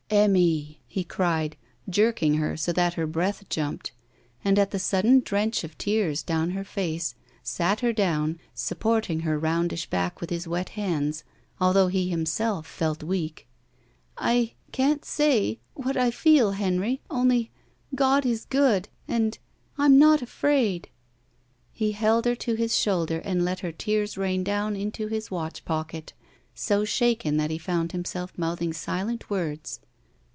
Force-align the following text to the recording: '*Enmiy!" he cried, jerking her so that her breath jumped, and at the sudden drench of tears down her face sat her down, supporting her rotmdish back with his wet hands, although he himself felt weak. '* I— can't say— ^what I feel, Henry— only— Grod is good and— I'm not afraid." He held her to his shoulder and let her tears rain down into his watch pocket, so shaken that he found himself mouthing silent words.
'*Enmiy!" 0.13 0.77
he 0.87 1.05
cried, 1.05 1.55
jerking 1.89 2.33
her 2.33 2.57
so 2.57 2.73
that 2.73 2.95
her 2.95 3.07
breath 3.07 3.47
jumped, 3.47 3.93
and 4.43 4.59
at 4.59 4.71
the 4.71 4.77
sudden 4.77 5.21
drench 5.21 5.63
of 5.63 5.77
tears 5.77 6.21
down 6.21 6.49
her 6.49 6.65
face 6.65 7.15
sat 7.41 7.79
her 7.79 7.93
down, 7.93 8.37
supporting 8.53 9.21
her 9.21 9.39
rotmdish 9.39 9.89
back 9.89 10.19
with 10.19 10.29
his 10.29 10.45
wet 10.49 10.67
hands, 10.71 11.23
although 11.61 11.87
he 11.87 12.09
himself 12.09 12.67
felt 12.67 13.01
weak. 13.03 13.47
'* 13.97 14.13
I— 14.17 14.55
can't 14.73 15.05
say— 15.05 15.61
^what 15.81 15.95
I 15.95 16.11
feel, 16.11 16.51
Henry— 16.51 16.99
only— 17.09 17.49
Grod 17.95 18.25
is 18.25 18.43
good 18.43 18.89
and— 19.07 19.37
I'm 19.77 19.97
not 19.97 20.21
afraid." 20.21 20.89
He 21.71 21.93
held 21.93 22.25
her 22.25 22.35
to 22.35 22.55
his 22.55 22.77
shoulder 22.77 23.19
and 23.19 23.45
let 23.45 23.61
her 23.61 23.71
tears 23.71 24.17
rain 24.17 24.43
down 24.43 24.75
into 24.75 25.07
his 25.07 25.31
watch 25.31 25.63
pocket, 25.63 26.11
so 26.53 26.83
shaken 26.83 27.37
that 27.37 27.49
he 27.49 27.57
found 27.57 27.93
himself 27.93 28.37
mouthing 28.37 28.73
silent 28.73 29.29
words. 29.29 29.79